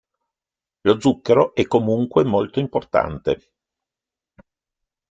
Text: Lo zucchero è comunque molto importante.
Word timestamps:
Lo 0.81 0.99
zucchero 0.99 1.53
è 1.53 1.67
comunque 1.67 2.23
molto 2.23 2.59
importante. 2.59 3.51